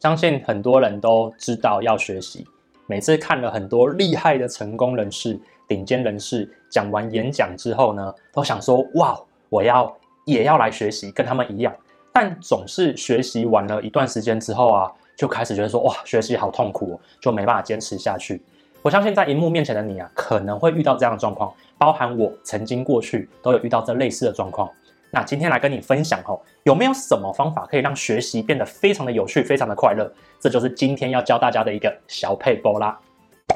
[0.00, 2.46] 相信很多人都知道要学习。
[2.86, 9.92] 每次看了很多厉害的成功人士、顶尖人士讲完演讲之后呢，都想说：哇，我要
[10.24, 11.74] 也要来学习，跟他们一样。
[12.12, 18.40] 但总是学习完了一段时间之后啊，就开始觉得说：哇，学习好痛苦哦，就没办法坚持下去。
[18.82, 24.70] 我相信在荧幕面前的你啊，可能会遇到这样的状况，包含我曾经过去都有遇到这类似的状况。
[25.10, 30.10] 那今天来跟你分享哦，有没有什么方法可以让学习变得非常的有趣、非常的快乐？
[30.38, 32.98] 这就是今天要教大家的一个小撇步啦。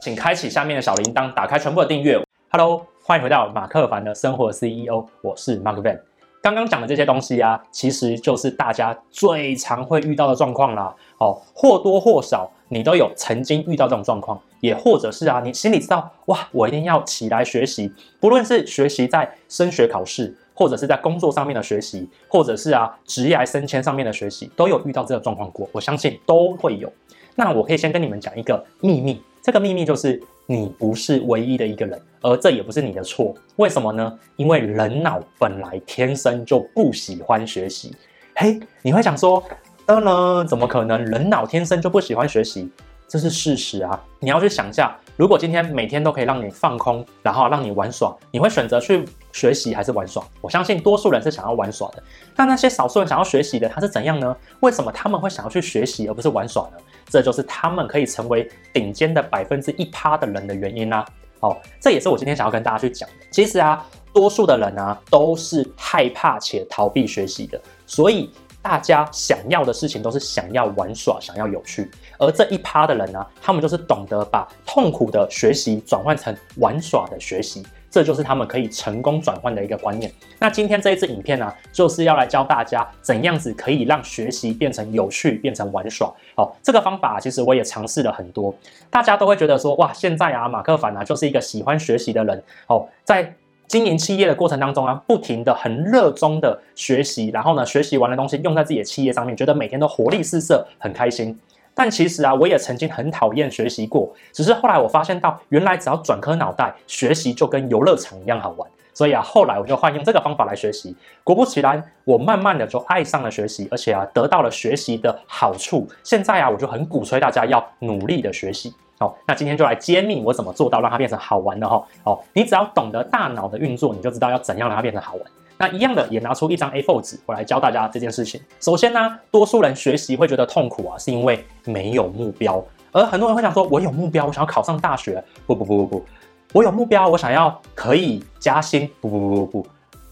[0.00, 2.18] 请开启下面的小铃铛，打开全部的订阅。
[2.50, 6.00] Hello，欢迎回到马克凡的生活 CEO，我是 Mark Van。
[6.40, 10.94] 刚刚讲的这些东西啊，其实就是大家最常会遇到的状况啦。
[11.18, 20.34] 哦，或多或少你都有曾经遇到这种状况，也或者是啊，你心里知道哇，我一定要起来学习，不论是学习在升学考试。
[20.54, 25.68] 或者是在工作上面的学习，或者是啊职业升迁上面的学习，都有遇到这个状况过。
[25.72, 26.92] 我相信都会有。
[27.34, 33.34] 那我可以先跟你们讲一个秘密，这个秘密就是你不是唯一的一个人，而这也不是你的错。
[33.56, 34.18] 为什么呢？
[34.36, 37.96] 因为人脑本来天生就不喜欢学习。
[38.36, 39.42] 嘿，你会想说，
[39.86, 41.02] 当然怎么可能？
[41.04, 42.70] 人脑天生就不喜欢学习？
[43.12, 44.02] 这是事实啊！
[44.20, 50.24] 你要去想一下，如果今天每天都可以让你放空，然后让你玩耍，你会选择去学习还是玩耍？
[50.40, 52.02] 我相信多数人是想要玩耍的。
[52.34, 54.34] 那那些少数人想要学习的，他是怎样呢？
[54.60, 56.78] 为什么他们会想要去学习而不是玩耍呢？
[57.06, 61.00] 这就是他们可以成为顶尖的百分之一趴的人的原因啦、
[61.40, 61.50] 啊。
[61.50, 63.14] 哦，这也是我今天想要跟大家去讲的。
[63.30, 68.30] 其实啊，多数的人啊都是害怕且逃避学习的，所以。
[68.62, 80.10] 大家想要的事情都是想要玩耍，想要有趣，而这一趴的人呢，他们就是懂得把痛苦的学习转换成玩耍的学习，这就是他们可以成功转换的一个观念。
[80.38, 86.12] 那今天这一支影片呢，就是要来教大家怎样子可以让学习变成有趣，变成玩耍。
[86.36, 88.54] 好，这个方法其实我也尝试了很多，
[88.88, 92.42] 大家都会觉得说，哇，现在啊，马克凡啊，就是一个喜欢学习的人。
[92.68, 93.34] 哦，在
[93.72, 101.40] 经营企业的过程当中啊，不停的很热衷的学习，然后呢，学习完的东西用在自己的企业上面，觉得每天都活力四射，很开心。
[101.72, 108.70] 但其实啊，我也曾经很讨厌学习过，只是后来我发现到，原来只要转颗脑袋，学习就跟游乐场一样好玩。
[108.92, 115.88] 所以啊，后来我就换用这个方法来学习，果不其然，我慢慢的就爱上了学习，而且啊，得到了学习的好处。
[116.04, 118.74] 现在啊，我就很鼓吹大家要努力的学习。
[119.02, 121.84] 好，那今天就来揭秘我怎么做到让它变成好玩的哈。
[122.04, 125.22] 好，你只要懂得大脑的运作，你就知道要怎样让它变成好玩。
[125.58, 128.40] 那一样的，也拿出一张 A4 纸，我来教大家这件事情。
[128.60, 132.64] 首先呢，多数人学习会觉得痛苦啊，是因为没有目标。
[132.92, 135.20] 而很多人会想说，我有目标，我想要考上大学。
[135.48, 136.04] 不不不不不，
[136.52, 138.88] 我有目标，我想要可以加薪。
[139.00, 139.66] 不不不不不，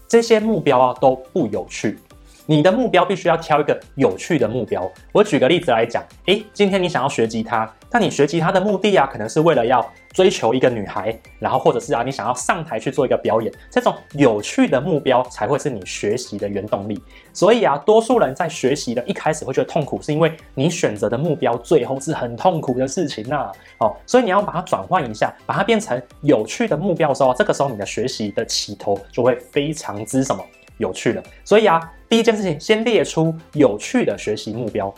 [0.05, 1.97] 这些目标啊都不有趣。
[2.45, 4.89] 你的目标必须要挑一个有趣的目标。
[5.13, 13.53] 我举个例子来讲，诶，今天你想要学吉他，那你学吉他的目的啊，可能是为了要追求一个女孩，然后或者是啊，你想要上台去做一个表演。
[13.69, 16.97] 这种有趣的目标才会是你学习的原动力。
[17.33, 23.51] 所以啊，多数人在学习的一开始会觉得痛苦，是因为你选择的目标最后是很痛苦的事情呐。
[23.79, 30.41] 哦，所以你要把它转换一下，把它变成有趣的目标的时候，这个时候你的学习的起头就会非常之什么？
[30.77, 34.91] 有趣了，所以啊，第一件事情先列出有趣的学习目标。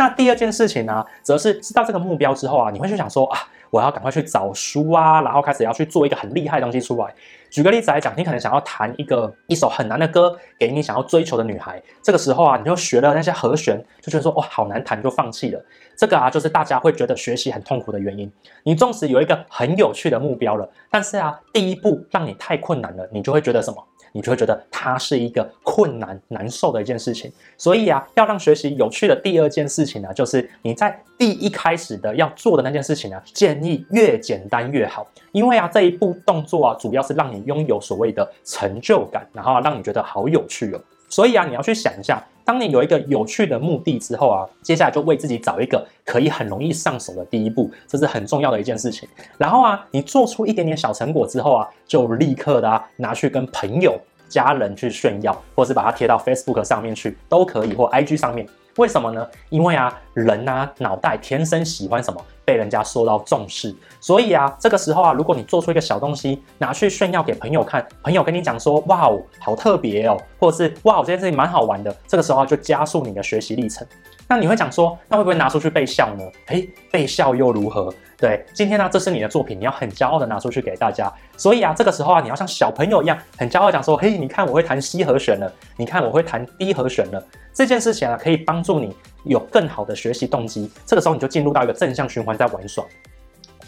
[0.00, 3.38] 那第二件事情呢，则是知道这个目标之后啊，你会去想说啊，
[3.68, 7.14] 我要赶快去找书啊，然后开始要去做一个很厉害的东西出来。
[7.50, 15.62] 举个例子来讲，你可能想要弹一个一首很难的歌给你想要追求的女孩，这个时候啊，你就学了那些和弦，就觉得说哇，好难弹，就放弃了。
[15.98, 18.32] 这个啊，就是大家会觉得学习很痛苦的原因。
[18.62, 23.86] 你纵使有一个很有趣的目标了，但是啊，第一步让你太困难了，你就会觉得什么？
[24.12, 40.80] 你就会觉得它是一个困难难受的一件事情，所以啊，要让学习有趣的第二件事情呢，就是你在第一开始的要做的那件事情呢，建议越简单越好，因为啊，这一步动作啊，主要是让你拥有所谓的成就感，然后让你觉得好有趣哦。
[41.10, 49.08] 所以啊，你要去想一下，当你有一个有趣的目的之后啊，接下来就为自己找一个可以很容易上手的第一步，这是很重要的一件事情。
[49.36, 53.98] 然后啊，你做出一点点小成果之后啊，就立刻的啊拿去跟朋友、
[54.28, 58.46] 家人去炫耀，或是把它贴到 Facebook 上面去都可以，或 IG 上面。
[58.76, 59.26] 为什么呢？
[59.48, 62.24] 因为啊，人啊，脑袋天生喜欢什么？
[62.44, 63.74] 被人家受到重视。
[64.00, 73.86] 所以啊，这个时候啊，如果你做出一个小东西，拿去炫耀给朋友看，朋友跟你讲说，哇哦，好特别哦，或者是哇哦，这件事情蛮好玩的，这个时候就加速你的学习历程。
[74.28, 76.24] 那你会讲说，那会不会拿出去被笑呢？
[76.46, 77.92] 诶，被笑又如何？
[78.20, 81.10] 对，今天呢，这是你的作品，你要很骄傲的拿出去给大家。
[81.38, 87.24] 所以啊，这个时候啊，你要像小朋友一样，很骄傲讲说，嘿，你看我会弹 C 和弦了，你看我会弹 D 和弦了。
[87.54, 88.94] 这件事情啊，可以帮助你
[89.24, 90.70] 有更好的学习动机。
[90.84, 92.84] 这个时候你就进入到一个正向循环，在玩耍。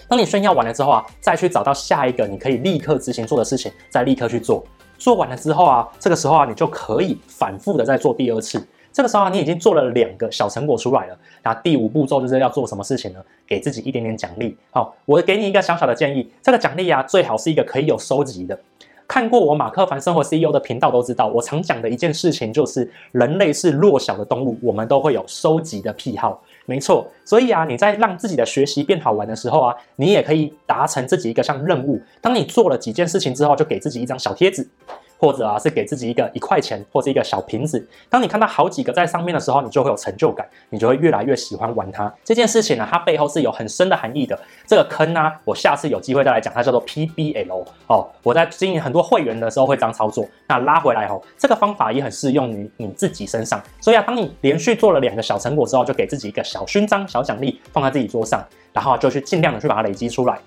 [0.06, 4.62] 当你炫耀完了之后啊，再去找到下一个你可以立刻执行做的事情，再立刻去做。
[4.99, 8.62] 做完了之后啊，这个时候啊，你就可以反复的再做第二次。
[8.93, 11.19] 这个时候啊，你已经做了两个小成果出来了。
[11.43, 13.21] 那第五步骤就是要做什么事情呢？
[13.47, 14.56] 给自己一点点奖励。
[14.71, 18.59] 好，我给你一个小小的建议，这个奖励啊，最好是一个可以有收集的。
[19.09, 26.43] 看过我马克凡生活 CEO 的频道都知道，我常讲的一件事情就是，人类是弱小的动物，我们都会有收集的癖好。
[26.65, 32.00] 没错，所以啊，你在让自己的学习变好玩的时候啊，你也可以达成自己一个像任务。
[32.23, 34.67] 当你做了几件事情之后，就给自己一张小贴纸。
[35.23, 37.87] 或者啊，是给自己一个一块钱或者一个小瓶子。
[38.11, 42.13] 当你看到好几个在上面的时候，你就会有成就感，你就会越来越喜欢玩它。
[42.25, 44.37] 这件事情呢，它背后是有很深的含义的。
[44.67, 48.09] 这个坑呢、我下次有机会再来讲，它叫做 PBL 哦。
[48.25, 50.27] 我在经营很多会员的时候会这样操作。
[50.49, 53.63] 那拉回来哦，这个方法也很适用于你自己身上。
[53.81, 60.41] 所以啊，当你连续做了两个小成果之后，就给自己一个小勋章、小奖励，放在自己桌上，然后就去尽量的去把它累积出来。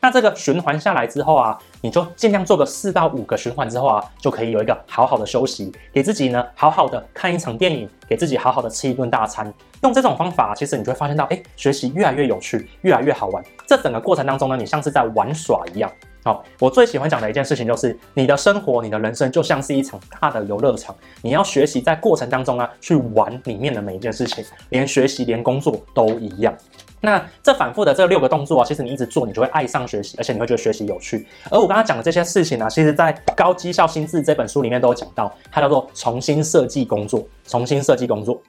[0.00, 9.52] 那这个循环下来之后啊，你就尽量做个四到五个循环之后啊，就可以有一个好好的休息，给自己呢好好的看一场电影，给自己好好的吃一顿大餐。
[9.82, 13.44] 用这种方法，其实你就会发现到，哎，学习越来越有趣，越来越好玩。
[13.66, 15.90] 这整个过程当中呢，你像是在玩耍一样。
[16.24, 26.52] 好，我最喜欢讲的一件事情就是，你的生活，你的人生就像是一场大的游乐场，你要学习在过程当中啊，去玩里面的每一件事情，连学习连工作都一样。
[27.00, 31.26] 那这反复的这六个动作啊，其实你一直做，你就会爱上学习，而且你会觉得学习有趣。
[31.50, 38.40] 而我刚刚讲的这些事情呢，其实在《高绩效心智》这本书里面都有讲到，它叫做重新设计工作，重新设计工作，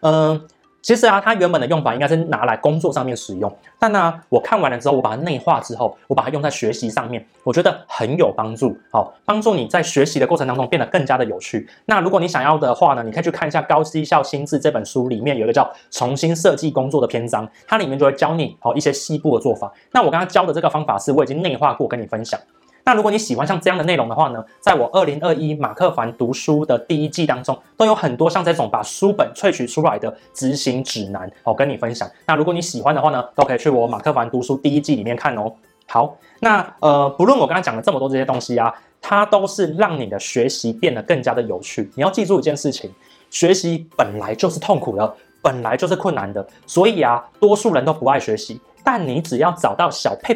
[0.00, 0.40] 嗯。
[0.86, 8.78] 其实啊，它原本的用法应该是拿来工作上面使用，但呢，我看完了之后，我把它内化之后，我把它用在学习上面，我觉得很有帮助。
[8.92, 11.68] 好，帮助你在学习的过程当中变得更加的有趣。
[11.86, 19.72] 那如果你想要的话呢，你可以去看一下《高绩效心智》这本书里面有一个叫“重新设计工作”的篇章，它里面就会教你好一些细部的做法。
[19.90, 22.38] 那我刚刚教的这个方法是我已经内化过，跟你分享。
[22.86, 32.08] 那如果你喜欢像这样的内容的话呢，在我二零二一马克凡读书的第一季当中，都有很多像这种把书本萃取出来的执行指南，我跟你分享。
[32.24, 35.52] 那如果你喜欢的话呢，都可以去我马克凡读书第一季里面看哦。
[35.88, 41.90] 好，那呃，不论我刚才讲了这么多这些东西啊，它都是让你的学习变得更加的有趣。
[41.96, 42.88] 你要记住一件事情，
[43.30, 48.60] 学习本来就是痛苦的，本来就是困难的，所以啊，多数人都不爱学习。
[48.84, 50.32] 但你只要找到小撇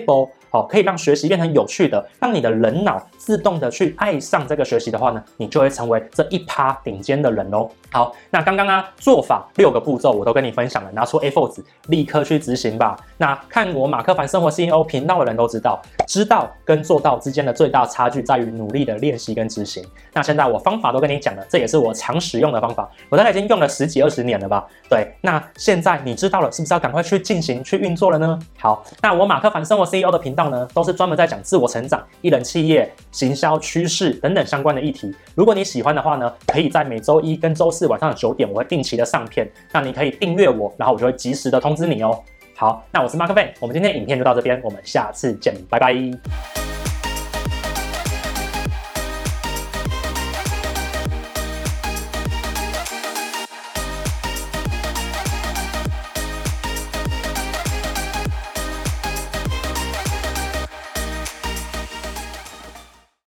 [0.51, 7.69] 好，可以让学习变成有趣的，让你的人脑自动的去爱上这个学习的话呢，你就会成为这一趴顶尖的人哦。
[7.93, 12.97] 好，那刚刚啊，做法六个步骤我都跟你分享了，拿出 A4 纸，立刻去执行吧。
[13.17, 19.85] 那看我马克凡生活 CEO 频道的人都知道，知道跟做到之间的最大差距在于努力的练习跟执行。
[20.13, 24.65] 那现在我方法都跟你讲了，这也是我常使用的方法，我大概已经用了十几二十年了吧？
[24.89, 28.39] 对，那现在你知道了，是不是要赶快去进行去运作了呢？
[28.59, 35.13] 好，那我马克凡生活 CEO 的频道呢，都是专门在讲自我成长、艺人企业、行销趋势等等相关的议题。
[35.35, 39.47] 如果你喜欢的话呢，可以在每周一跟周四晚上的九点，我会定期的上片。
[39.73, 42.23] 那你可以订阅我，然后我就会及时的通知你哦。
[42.55, 46.60] 好，那我是马克凡，我们今天影片就到这边，我们下次见，拜拜。